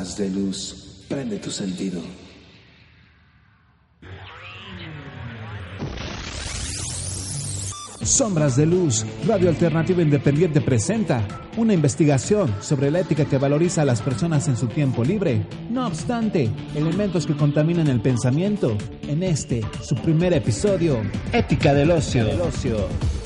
[0.00, 2.00] De luz, prende tu sentido.
[8.02, 11.22] Sombras de Luz, Radio Alternativa Independiente presenta
[11.58, 15.46] una investigación sobre la ética que valoriza a las personas en su tiempo libre.
[15.70, 22.24] No obstante, elementos que contaminan el pensamiento en este, su primer episodio, Ética Ocio.
[22.24, 23.19] Del ocio.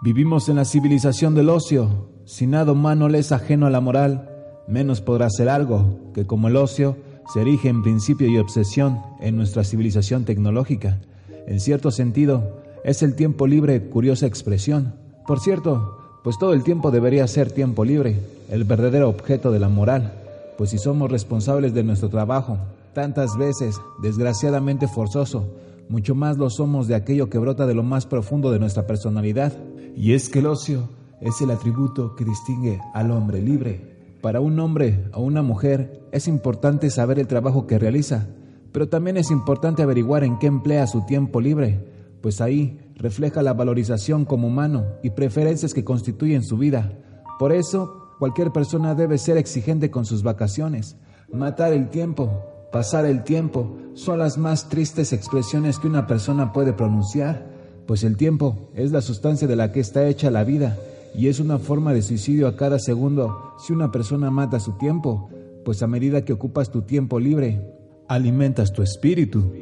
[0.00, 2.08] Vivimos en la civilización del ocio.
[2.24, 4.30] Si nada humano le es ajeno a la moral,
[4.68, 6.96] menos podrá ser algo que como el ocio
[7.34, 11.00] se erige en principio y obsesión en nuestra civilización tecnológica.
[11.48, 14.94] En cierto sentido, es el tiempo libre curiosa expresión.
[15.26, 19.68] Por cierto, pues todo el tiempo debería ser tiempo libre, el verdadero objeto de la
[19.68, 20.12] moral,
[20.56, 22.56] pues si somos responsables de nuestro trabajo,
[22.92, 25.48] tantas veces, desgraciadamente forzoso,
[25.88, 29.52] mucho más lo somos de aquello que brota de lo más profundo de nuestra personalidad,
[29.96, 30.88] y es que el ocio
[31.20, 33.98] es el atributo que distingue al hombre libre.
[34.20, 38.26] Para un hombre o una mujer es importante saber el trabajo que realiza,
[38.72, 41.84] pero también es importante averiguar en qué emplea su tiempo libre,
[42.20, 46.92] pues ahí refleja la valorización como humano y preferencias que constituyen su vida.
[47.38, 50.96] Por eso, cualquier persona debe ser exigente con sus vacaciones.
[51.32, 56.72] Matar el tiempo, pasar el tiempo, son las más tristes expresiones que una persona puede
[56.72, 57.57] pronunciar,
[57.88, 60.76] pues el tiempo es la sustancia de la que está hecha la vida
[61.14, 65.30] y es una forma de suicidio a cada segundo si una persona mata su tiempo,
[65.64, 67.62] pues a medida que ocupas tu tiempo libre,
[68.06, 69.54] alimentas tu espíritu.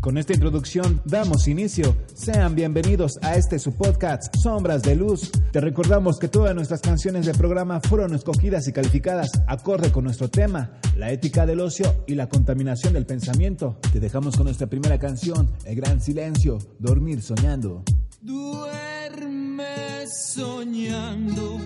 [0.00, 1.94] Con esta introducción damos inicio.
[2.14, 5.30] Sean bienvenidos a este su podcast Sombras de Luz.
[5.52, 10.30] Te recordamos que todas nuestras canciones del programa fueron escogidas y calificadas acorde con nuestro
[10.30, 13.78] tema, la ética del ocio y la contaminación del pensamiento.
[13.92, 17.82] Te dejamos con nuestra primera canción, El Gran Silencio, Dormir Soñando.
[18.22, 21.58] Duerme soñando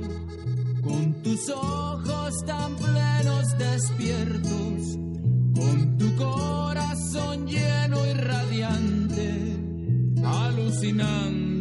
[0.82, 4.98] con tus ojos tan plenos despiertos,
[5.54, 7.73] con tu corazón lleno
[10.74, 11.53] calcinando.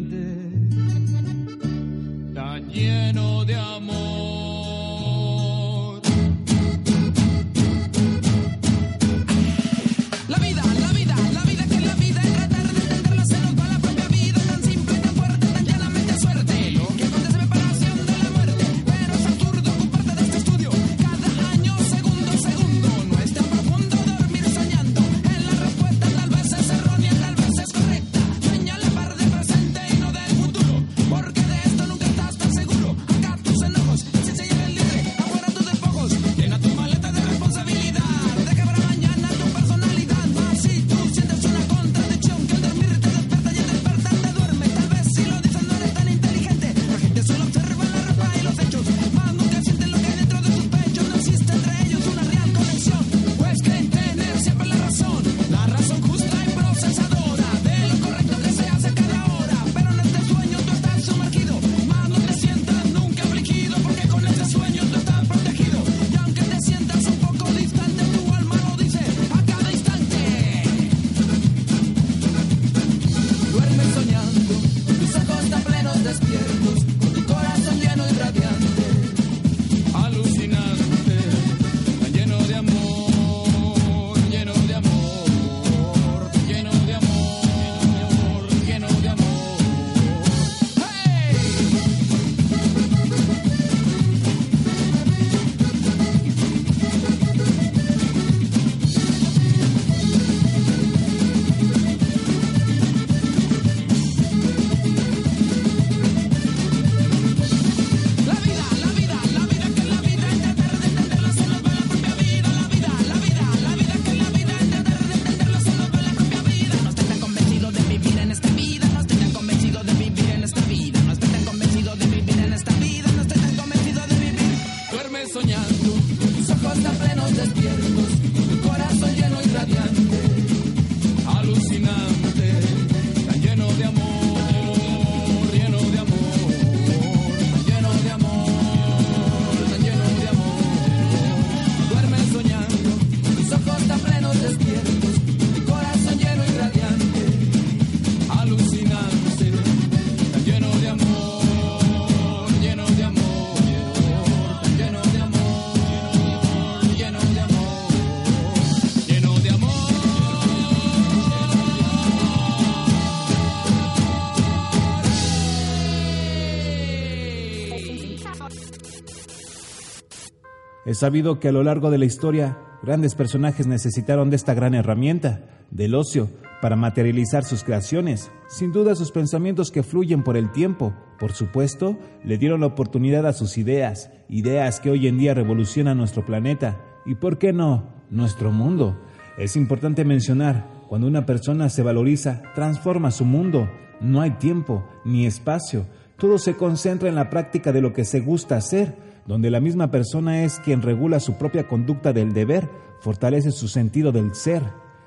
[170.85, 174.75] Es sabido que a lo largo de la historia grandes personajes necesitaron de esta gran
[174.75, 175.41] herramienta,
[175.71, 176.30] del ocio,
[176.62, 178.31] para materializar sus creaciones.
[178.47, 183.25] Sin duda sus pensamientos que fluyen por el tiempo, por supuesto, le dieron la oportunidad
[183.25, 187.88] a sus ideas, ideas que hoy en día revolucionan nuestro planeta y, ¿por qué no?,
[188.09, 189.00] nuestro mundo.
[189.38, 193.69] Es importante mencionar, cuando una persona se valoriza, transforma su mundo.
[194.00, 195.88] No hay tiempo ni espacio.
[196.18, 199.91] Todo se concentra en la práctica de lo que se gusta hacer, donde la misma
[199.91, 204.63] persona es quien regula su propia conducta del deber, fortalece su sentido del ser,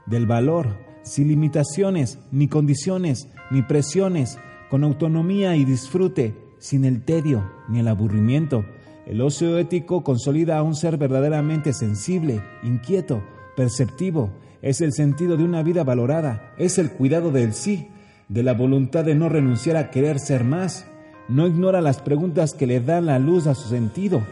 [0.07, 7.45] del valor, sin limitaciones, ni condiciones, ni presiones, con autonomía y disfrute, sin el tedio
[7.69, 8.65] ni el aburrimiento.
[9.07, 13.23] El ocio ético consolida a un ser verdaderamente sensible, inquieto,
[13.57, 14.31] perceptivo,
[14.63, 17.89] es el sentido de una vida valorada, es el cuidado del sí,
[18.29, 20.87] de la voluntad de no renunciar a querer ser más.
[21.29, 24.23] No ignora las preguntas que le dan la luz a su sentido.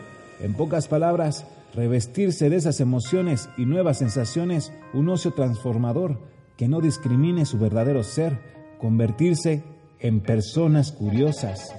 [0.41, 1.44] En pocas palabras,
[1.75, 6.19] revestirse de esas emociones y nuevas sensaciones, un ocio transformador
[6.56, 8.38] que no discrimine su verdadero ser,
[8.79, 9.64] convertirse
[9.99, 11.75] en personas curiosas.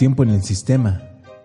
[0.00, 1.02] Tiempo en el sistema.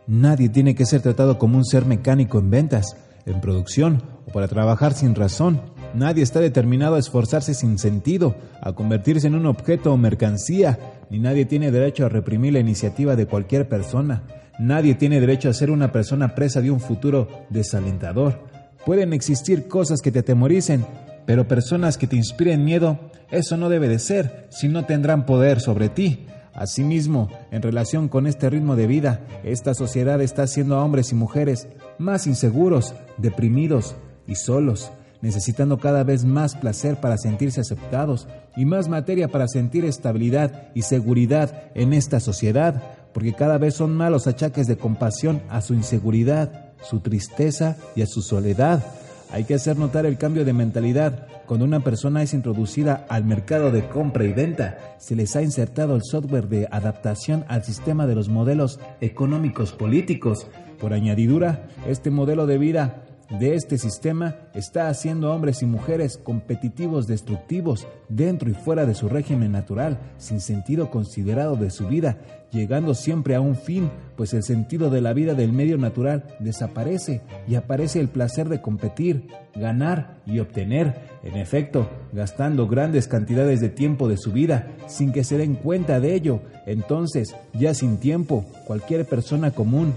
[0.08, 2.96] Nadie tiene que ser tratado como un ser mecánico en ventas,
[3.26, 5.60] en producción o para trabajar sin razón.
[5.94, 11.20] Nadie está determinado a esforzarse sin sentido, a convertirse en un objeto o mercancía, ni
[11.20, 14.24] nadie tiene derecho a reprimir la iniciativa de cualquier persona.
[14.58, 18.40] Nadie tiene derecho a ser una persona presa de un futuro desalentador.
[18.86, 20.86] Pueden existir cosas que te atemoricen,
[21.26, 25.60] pero personas que te inspiren miedo, eso no debe de ser, si no tendrán poder
[25.60, 26.28] sobre ti.
[26.56, 31.16] Asimismo, en relación con este ritmo de vida, esta sociedad está haciendo a hombres y
[31.16, 33.96] mujeres más inseguros, deprimidos
[34.26, 34.92] y solos
[35.26, 40.84] necesitando cada vez más placer para sentirse aceptados y más materia para sentir estabilidad y
[40.84, 46.74] seguridad en esta sociedad, porque cada vez son malos achaques de compasión a su inseguridad,
[46.84, 48.84] su tristeza y a su soledad.
[49.32, 51.28] Hay que hacer notar el cambio de mentalidad.
[51.46, 55.96] Cuando una persona es introducida al mercado de compra y venta, se les ha insertado
[55.96, 60.48] el software de adaptación al sistema de los modelos económicos políticos.
[60.80, 67.08] Por añadidura, este modelo de vida de este sistema está haciendo hombres y mujeres competitivos
[67.08, 72.20] destructivos dentro y fuera de su régimen natural, sin sentido considerado de su vida,
[72.52, 77.22] llegando siempre a un fin, pues el sentido de la vida del medio natural desaparece
[77.48, 83.70] y aparece el placer de competir, ganar y obtener, en efecto, gastando grandes cantidades de
[83.70, 86.42] tiempo de su vida sin que se den cuenta de ello.
[86.68, 89.94] Entonces, ya sin tiempo, cualquier persona común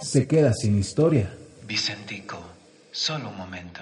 [0.00, 1.30] se queda sin historia.
[1.70, 2.36] Vicentico,
[2.90, 3.80] solo un momento.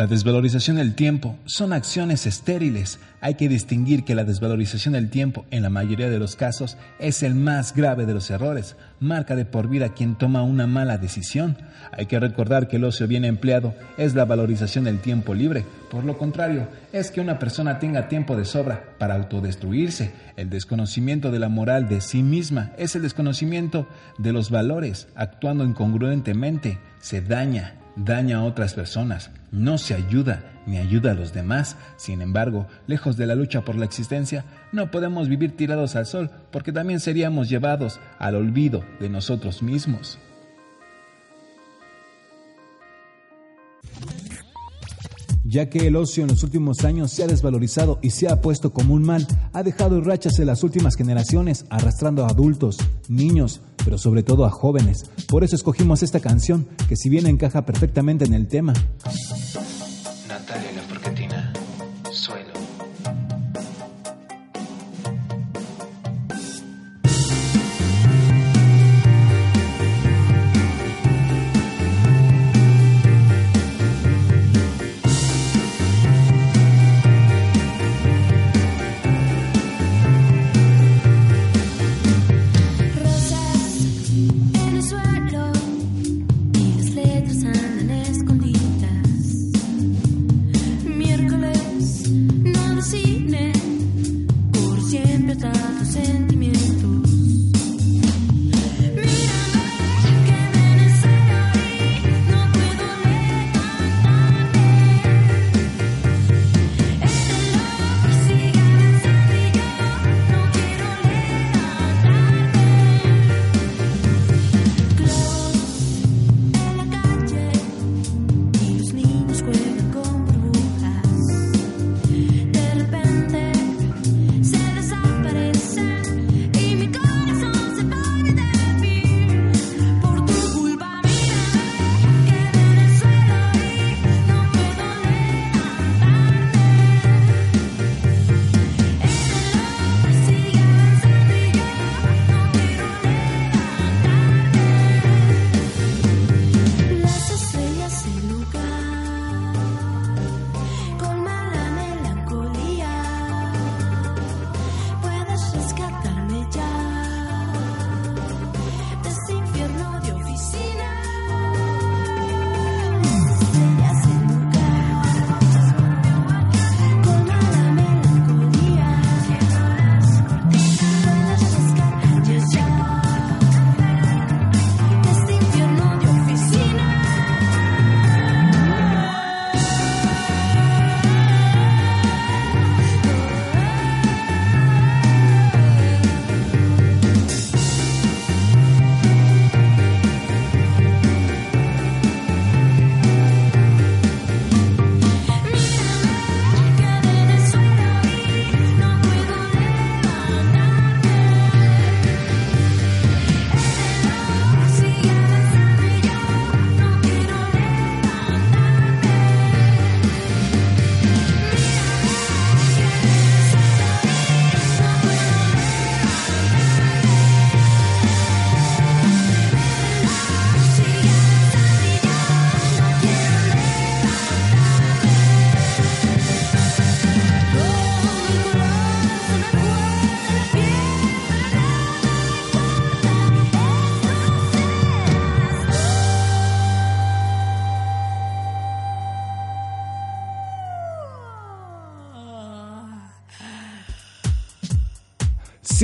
[0.00, 2.98] La desvalorización del tiempo son acciones estériles.
[3.20, 7.22] Hay que distinguir que la desvalorización del tiempo, en la mayoría de los casos, es
[7.22, 8.76] el más grave de los errores.
[8.98, 11.58] Marca de por vida quien toma una mala decisión.
[11.92, 15.66] Hay que recordar que el ocio bien empleado es la valorización del tiempo libre.
[15.90, 20.12] Por lo contrario, es que una persona tenga tiempo de sobra para autodestruirse.
[20.38, 25.08] El desconocimiento de la moral de sí misma es el desconocimiento de los valores.
[25.14, 31.32] Actuando incongruentemente, se daña daña a otras personas, no se ayuda ni ayuda a los
[31.32, 31.76] demás.
[31.96, 36.30] Sin embargo, lejos de la lucha por la existencia, no podemos vivir tirados al sol
[36.50, 40.18] porque también seríamos llevados al olvido de nosotros mismos.
[45.50, 48.72] Ya que el ocio en los últimos años se ha desvalorizado y se ha puesto
[48.72, 53.98] como un mal, ha dejado rachas en las últimas generaciones, arrastrando a adultos, niños, pero
[53.98, 55.10] sobre todo a jóvenes.
[55.28, 58.74] Por eso escogimos esta canción, que si bien encaja perfectamente en el tema.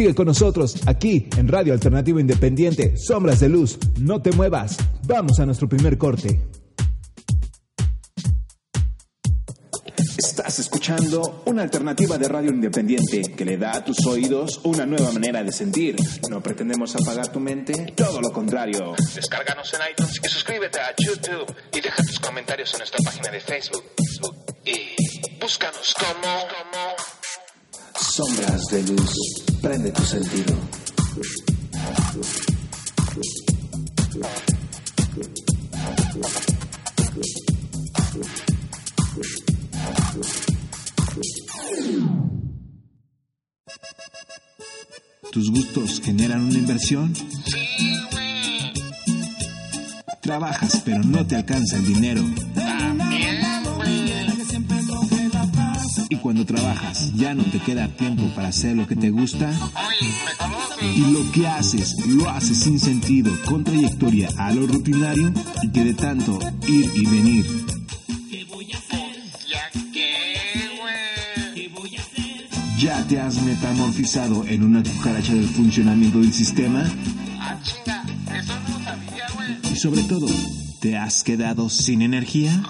[0.07, 3.77] Sigue con nosotros aquí en Radio Alternativa Independiente, Sombras de Luz.
[3.99, 4.77] No te muevas.
[5.05, 6.47] Vamos a nuestro primer corte.
[10.17, 15.11] Estás escuchando una alternativa de radio independiente que le da a tus oídos una nueva
[15.11, 15.97] manera de sentir.
[16.31, 18.95] No pretendemos apagar tu mente, todo lo contrario.
[19.13, 23.41] Descárganos en iTunes y suscríbete a YouTube y deja tus comentarios en nuestra página de
[23.41, 23.83] Facebook.
[24.65, 26.96] Y búscanos como...
[28.13, 29.11] Sombras de luz,
[29.61, 30.55] prende tu sentido.
[45.33, 47.13] ¿Tus gustos generan una inversión?
[50.23, 52.23] Trabajas pero no te alcanza el dinero.
[56.09, 59.53] Y cuando trabajas ya no te queda tiempo para hacer lo que te gusta.
[60.81, 65.85] Y lo que haces, lo haces sin sentido, con trayectoria a lo rutinario y que
[65.85, 66.39] de tanto
[66.69, 67.47] ir y venir.
[69.49, 71.71] ¿Ya qué, güey?
[72.79, 76.85] ¿Ya te has metamorfizado en una cucaracha del funcionamiento del sistema?
[77.41, 78.05] Ah, chinga,
[78.39, 79.73] eso no lo sabía, güey.
[79.73, 80.29] Y sobre todo,
[80.81, 82.63] ¿te has quedado sin energía?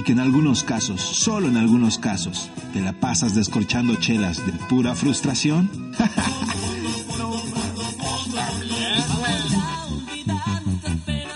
[0.00, 4.52] Y que en algunos casos, solo en algunos casos, te la pasas descorchando chelas de
[4.66, 5.92] pura frustración.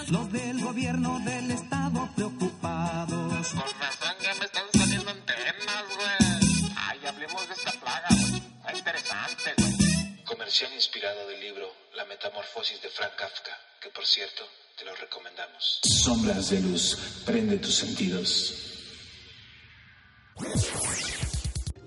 [0.08, 3.48] Los del gobierno del estado preocupados.
[3.48, 6.72] Con razón ya me están saliendo antenas, güey.
[6.74, 8.42] Ay, hablemos de esta plaga, güey.
[8.64, 10.24] Está interesante, güey.
[10.24, 14.42] Comercial inspirado del libro La Metamorfosis de Frank Kafka, que por cierto,
[14.84, 15.80] te lo recomendamos.
[15.82, 18.60] Sombras de luz, prende tus sentidos.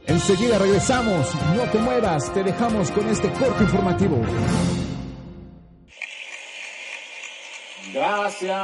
[0.06, 1.28] Enseguida regresamos.
[1.56, 2.34] No te muevas.
[2.34, 4.22] Te dejamos con este corte informativo.
[7.94, 8.56] Gracias,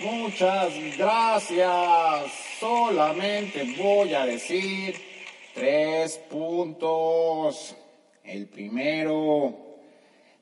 [0.00, 2.32] muchas gracias.
[2.58, 4.94] Solamente voy a decir
[5.54, 7.74] tres puntos.
[8.24, 9.56] El primero,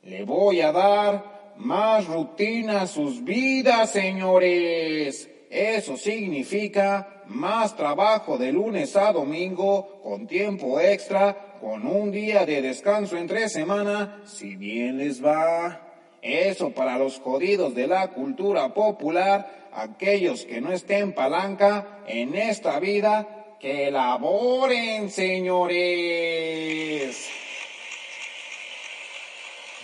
[0.02, 5.28] le voy a dar más rutina sus vidas, señores.
[5.50, 12.62] Eso significa más trabajo de lunes a domingo con tiempo extra, con un día de
[12.62, 15.82] descanso entre semana, si bien les va.
[16.20, 22.80] Eso para los jodidos de la cultura popular, aquellos que no estén palanca en esta
[22.80, 25.68] vida, que laboren, señores.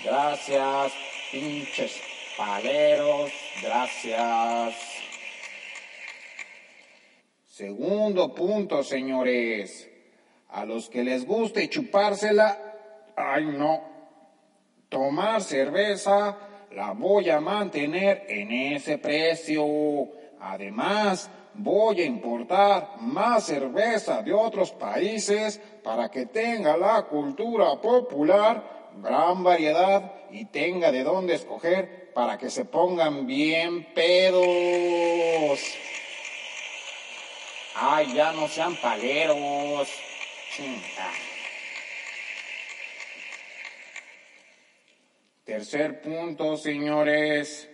[0.04, 0.92] Gracias,
[1.34, 2.00] pinches
[2.36, 4.74] paleros, gracias.
[7.48, 9.90] Segundo punto, señores.
[10.50, 12.56] A los que les guste chupársela,
[13.16, 13.82] ay no,
[14.88, 16.38] tomar cerveza
[16.70, 19.64] la voy a mantener en ese precio.
[20.40, 28.83] Además, voy a importar más cerveza de otros países para que tenga la cultura popular
[29.02, 35.60] gran variedad y tenga de dónde escoger para que se pongan bien pedos.
[37.74, 39.88] Ay, ya no sean paleros.
[45.44, 47.68] Tercer punto, señores.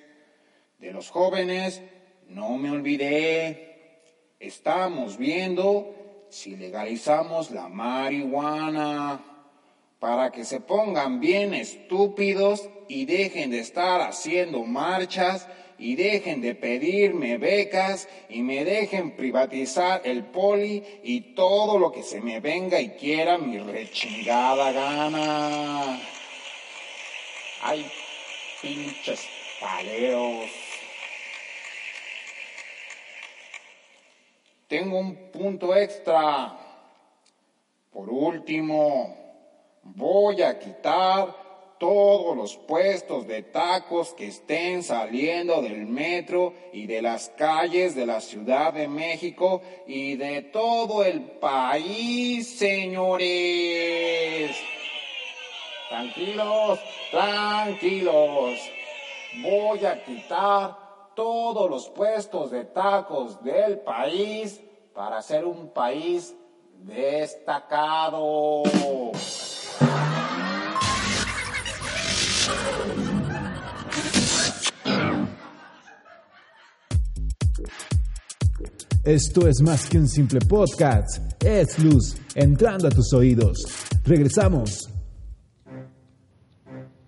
[0.78, 1.82] De los jóvenes,
[2.28, 4.00] no me olvidé.
[4.40, 5.94] Estamos viendo
[6.30, 9.29] si legalizamos la marihuana
[10.00, 15.46] para que se pongan bien estúpidos y dejen de estar haciendo marchas
[15.78, 22.02] y dejen de pedirme becas y me dejen privatizar el poli y todo lo que
[22.02, 26.00] se me venga y quiera mi rechingada gana.
[27.62, 27.90] Ay,
[28.62, 29.26] pinches
[29.60, 30.50] paleros.
[34.66, 36.56] Tengo un punto extra.
[37.90, 39.19] Por último,
[39.82, 41.40] voy a quitar
[41.78, 48.04] todos los puestos de tacos que estén saliendo del metro y de las calles de
[48.04, 54.54] la Ciudad de México y de todo el país, señores.
[55.88, 56.78] Tranquilos,
[57.10, 58.60] tranquilos.
[59.42, 60.76] Voy a quitar
[61.16, 64.60] todos los puestos de tacos del país
[64.92, 66.36] para ser un país
[66.84, 68.64] destacado.
[79.04, 81.42] Esto es más que un simple podcast.
[81.42, 83.56] Es luz entrando a tus oídos.
[84.04, 84.90] Regresamos.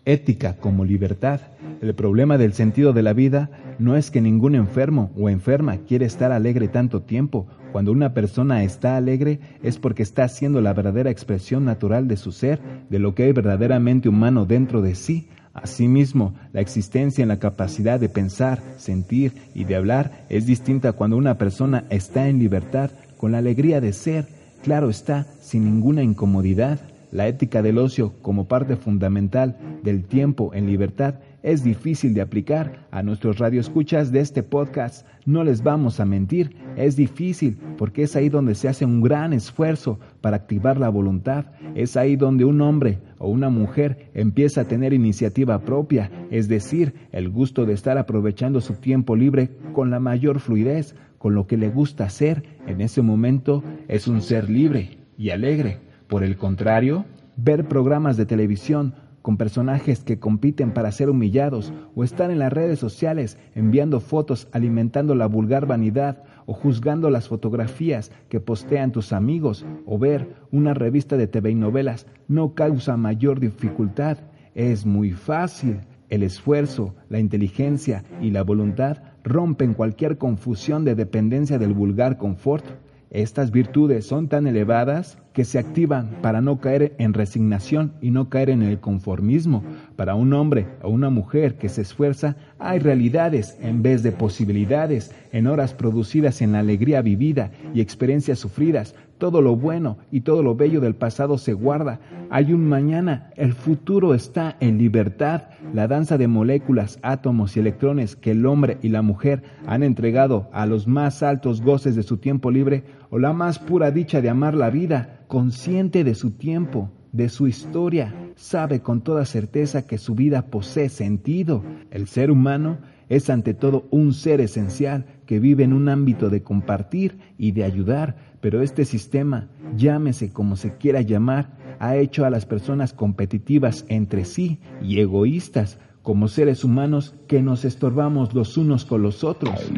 [0.07, 1.43] Ética como libertad.
[1.83, 6.07] El problema del sentido de la vida no es que ningún enfermo o enferma quiere
[6.07, 7.47] estar alegre tanto tiempo.
[7.73, 12.33] Cuando una persona está alegre es porque está haciendo la verdadera expresión natural de su
[12.33, 15.29] ser, de lo que hay verdaderamente humano dentro de sí.
[15.55, 21.17] Asimismo, la existencia en la capacidad de pensar, sentir y de hablar es distinta cuando
[21.17, 24.27] una persona está en libertad, con la alegría de ser,
[24.63, 26.81] claro está, sin ninguna incomodidad.
[27.13, 32.87] La ética del ocio como parte fundamental del tiempo en libertad es difícil de aplicar.
[32.91, 38.17] A nuestros radioescuchas de este podcast no les vamos a mentir, es difícil porque es
[38.17, 41.47] ahí donde se hace un gran esfuerzo para activar la voluntad.
[41.75, 46.95] Es ahí donde un hombre o una mujer empieza a tener iniciativa propia, es decir,
[47.13, 51.57] el gusto de estar aprovechando su tiempo libre con la mayor fluidez, con lo que
[51.57, 52.43] le gusta hacer.
[52.67, 55.79] En ese momento es un ser libre y alegre.
[56.09, 57.05] Por el contrario,
[57.37, 62.53] ver programas de televisión con personajes que compiten para ser humillados o estar en las
[62.53, 69.13] redes sociales enviando fotos alimentando la vulgar vanidad o juzgando las fotografías que postean tus
[69.13, 74.19] amigos o ver una revista de TV y novelas no causa mayor dificultad.
[74.55, 75.81] Es muy fácil.
[76.09, 82.65] El esfuerzo, la inteligencia y la voluntad rompen cualquier confusión de dependencia del vulgar confort.
[83.11, 88.29] Estas virtudes son tan elevadas que se activan para no caer en resignación y no
[88.29, 89.63] caer en el conformismo.
[89.97, 95.15] Para un hombre o una mujer que se esfuerza, hay realidades en vez de posibilidades,
[95.33, 98.95] en horas producidas en la alegría vivida y experiencias sufridas.
[99.19, 102.01] Todo lo bueno y todo lo bello del pasado se guarda.
[102.29, 105.45] Hay un mañana, el futuro está en libertad.
[105.73, 110.51] La danza de moléculas, átomos y electrones que el hombre y la mujer han entregado
[110.53, 112.83] a los más altos goces de su tiempo libre
[113.13, 117.47] o la más pura dicha de amar la vida, consciente de su tiempo, de su
[117.47, 121.63] historia, sabe con toda certeza que su vida posee sentido.
[121.91, 122.79] El ser humano
[123.11, 127.65] es ante todo un ser esencial que vive en un ámbito de compartir y de
[127.65, 133.85] ayudar, pero este sistema, llámese como se quiera llamar, ha hecho a las personas competitivas
[133.91, 139.71] entre sí y egoístas, como seres humanos que nos estorbamos los unos con los otros.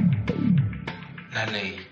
[1.33, 1.84] La ley.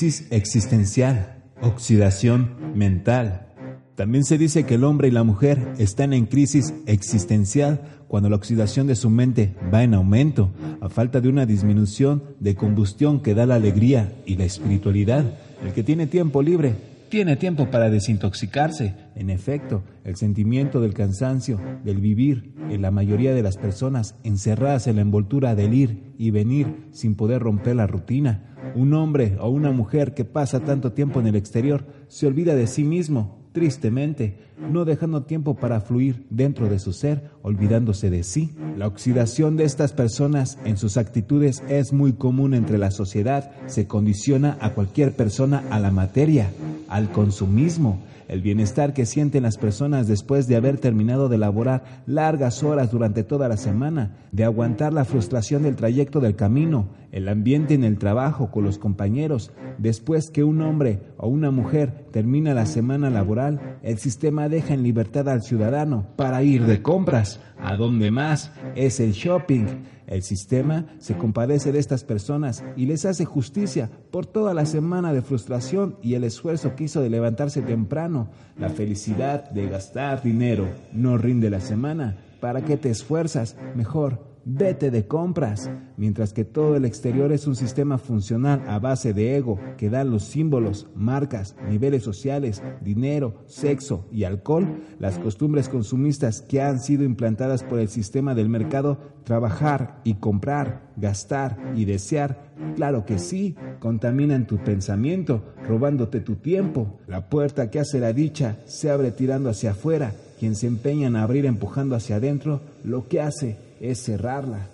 [0.00, 3.48] Crisis existencial, oxidación mental.
[3.96, 8.36] También se dice que el hombre y la mujer están en crisis existencial cuando la
[8.36, 13.34] oxidación de su mente va en aumento, a falta de una disminución de combustión que
[13.34, 15.34] da la alegría y la espiritualidad.
[15.62, 16.76] El que tiene tiempo libre
[17.10, 18.94] tiene tiempo para desintoxicarse.
[19.16, 24.86] En efecto, el sentimiento del cansancio, del vivir, en la mayoría de las personas encerradas
[24.86, 28.56] en la envoltura del ir y venir sin poder romper la rutina.
[28.76, 32.68] Un hombre o una mujer que pasa tanto tiempo en el exterior se olvida de
[32.68, 34.38] sí mismo, tristemente,
[34.70, 38.52] no dejando tiempo para fluir dentro de su ser, olvidándose de sí.
[38.76, 43.88] La oxidación de estas personas en sus actitudes es muy común entre la sociedad, se
[43.88, 46.50] condiciona a cualquier persona a la materia,
[46.90, 52.62] al consumismo, el bienestar que sienten las personas después de haber terminado de laborar largas
[52.62, 57.74] horas durante toda la semana, de aguantar la frustración del trayecto del camino, el ambiente
[57.74, 62.66] en el trabajo con los compañeros, después que un hombre o una mujer termina la
[62.66, 67.40] semana laboral, el sistema deja en libertad al ciudadano para ir de compras.
[67.62, 68.52] ¿A dónde más?
[68.74, 69.66] Es el shopping.
[70.10, 75.12] El sistema se compadece de estas personas y les hace justicia por toda la semana
[75.12, 78.28] de frustración y el esfuerzo que hizo de levantarse temprano.
[78.58, 82.18] La felicidad de gastar dinero no rinde la semana.
[82.40, 83.56] ¿Para qué te esfuerzas?
[83.76, 85.70] Mejor, vete de compras.
[85.96, 90.10] Mientras que todo el exterior es un sistema funcional a base de ego que dan
[90.10, 97.04] los símbolos, marcas, niveles sociales, dinero, sexo y alcohol, las costumbres consumistas que han sido
[97.04, 103.56] implantadas por el sistema del mercado, trabajar y comprar, gastar y desear, claro que sí,
[103.78, 106.98] contaminan tu pensamiento, robándote tu tiempo.
[107.06, 110.12] La puerta que hace la dicha se abre tirando hacia afuera.
[110.38, 114.68] Quien se empeña en abrir empujando hacia adentro, lo que hace es cerrarla.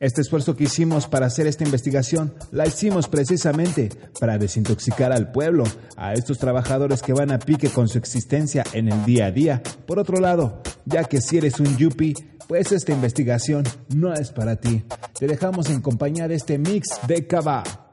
[0.00, 3.90] Este esfuerzo que hicimos para hacer esta investigación la hicimos precisamente
[4.20, 5.64] para desintoxicar al pueblo,
[5.96, 9.62] a estos trabajadores que van a pique con su existencia en el día a día.
[9.86, 12.14] Por otro lado, ya que si eres un yuppie,
[12.48, 14.84] pues esta investigación no es para ti.
[15.18, 17.83] Te dejamos en compañía de este mix de Cava.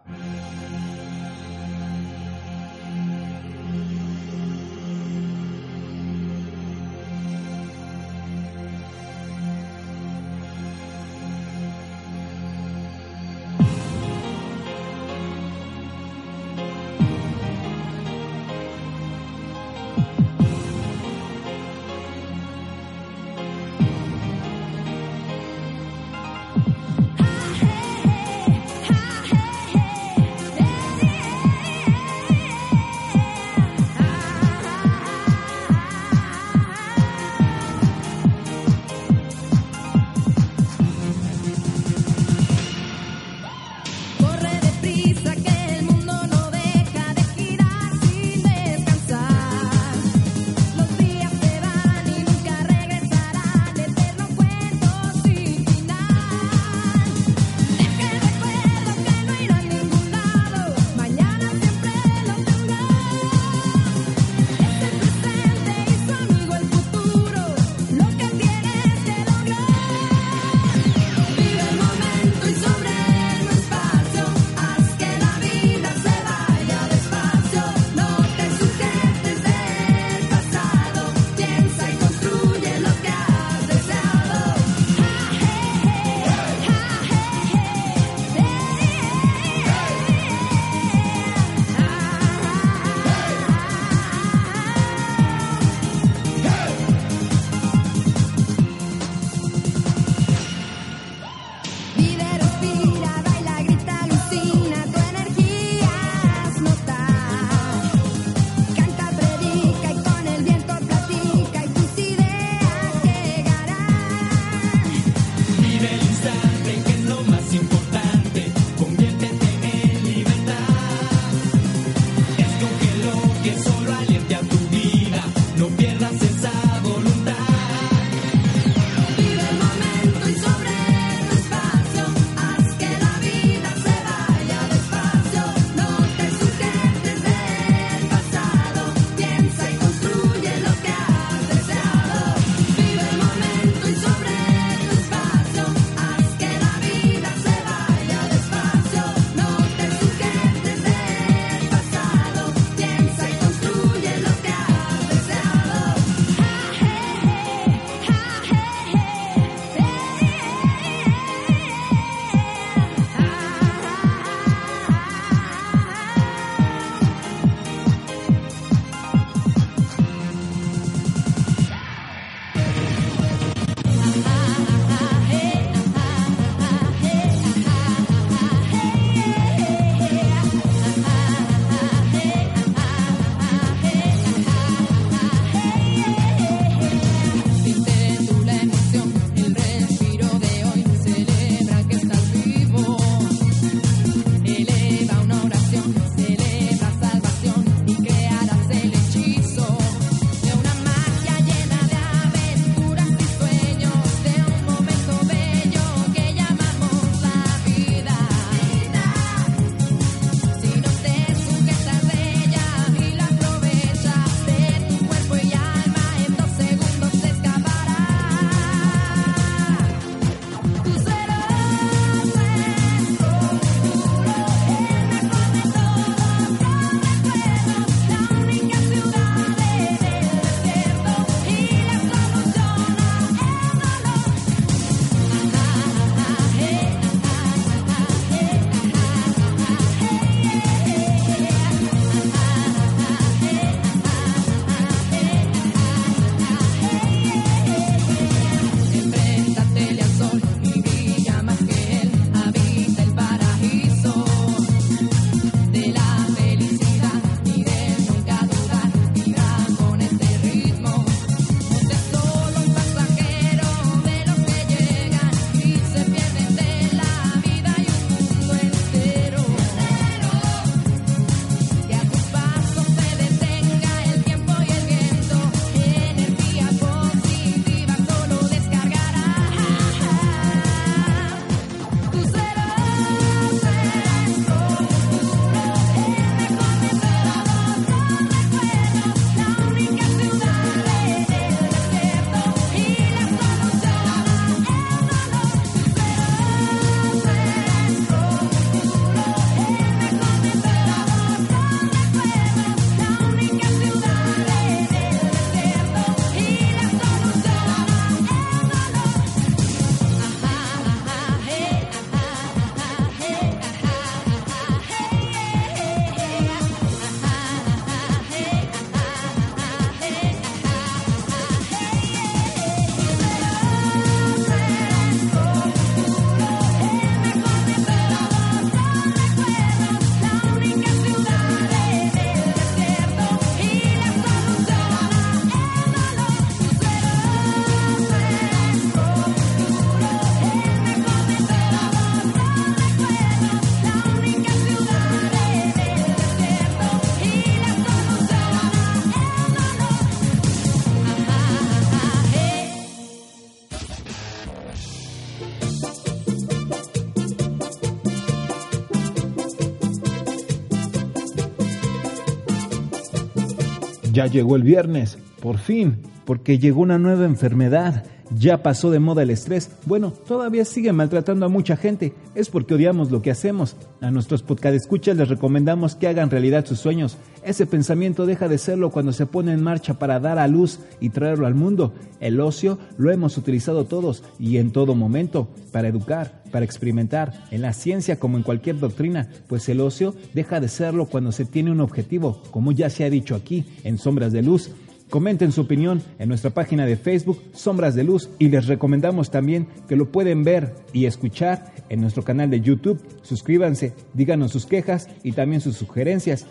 [364.21, 368.05] Ya llegó el viernes, por fin, porque llegó una nueva enfermedad.
[368.37, 369.69] Ya pasó de moda el estrés.
[369.85, 372.13] Bueno, todavía sigue maltratando a mucha gente.
[372.33, 373.75] Es porque odiamos lo que hacemos.
[373.99, 377.17] A nuestros podcast escuchas les recomendamos que hagan realidad sus sueños.
[377.43, 381.09] Ese pensamiento deja de serlo cuando se pone en marcha para dar a luz y
[381.09, 381.93] traerlo al mundo.
[382.21, 387.61] El ocio lo hemos utilizado todos y en todo momento para educar, para experimentar, en
[387.61, 391.71] la ciencia como en cualquier doctrina, pues el ocio deja de serlo cuando se tiene
[391.71, 394.71] un objetivo, como ya se ha dicho aquí en Sombras de Luz.
[395.11, 399.67] Comenten su opinión en nuestra página de Facebook Sombras de Luz y les recomendamos también
[399.89, 402.97] que lo pueden ver y escuchar en nuestro canal de YouTube.
[403.21, 406.47] Suscríbanse, díganos sus quejas y también sus sugerencias.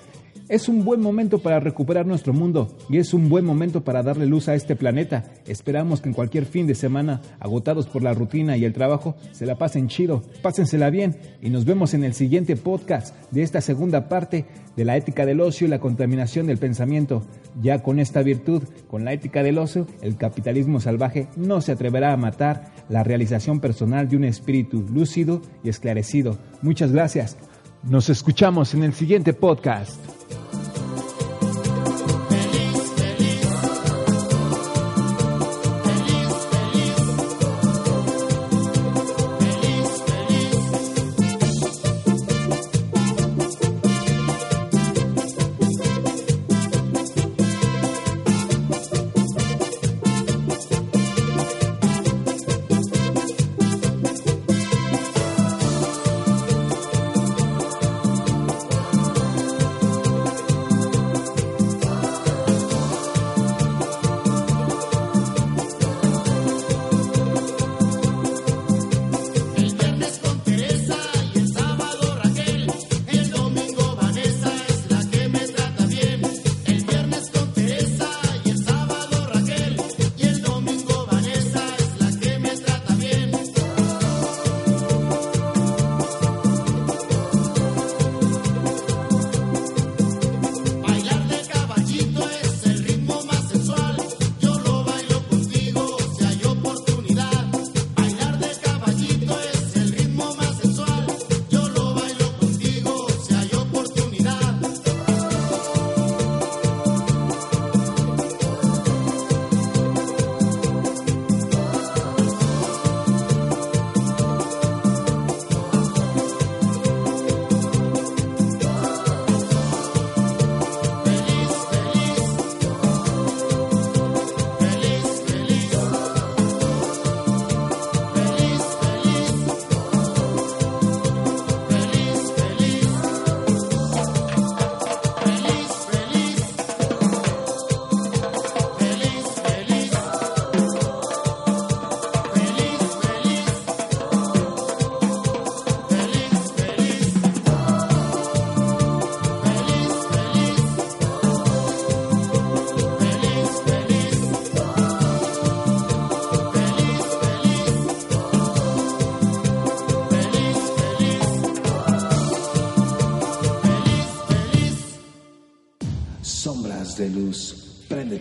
[0.51, 4.27] Es un buen momento para recuperar nuestro mundo y es un buen momento para darle
[4.27, 5.27] luz a este planeta.
[5.47, 9.47] Esperamos que en cualquier fin de semana, agotados por la rutina y el trabajo, se
[9.47, 14.09] la pasen chido, pásensela bien y nos vemos en el siguiente podcast de esta segunda
[14.09, 14.45] parte
[14.77, 17.23] de la ética del ocio y la contaminación del pensamiento.
[17.63, 22.13] Ya con esta virtud, con la ética del ocio, el capitalismo salvaje no se atreverá
[22.13, 26.39] a matar la realización personal de un espíritu lúcido y esclarecido.
[26.61, 27.37] Muchas gracias.
[27.83, 29.99] Nos escuchamos en el siguiente podcast.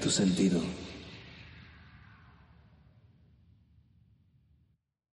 [0.02, 0.79] Sombras de